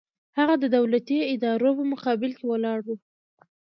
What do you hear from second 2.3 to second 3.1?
کې ولاړ و.